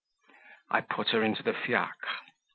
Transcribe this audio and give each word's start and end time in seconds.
I 0.71 0.81
put 0.81 1.09
her 1.09 1.21
into 1.21 1.43
the 1.43 1.53
fiacre. 1.53 2.09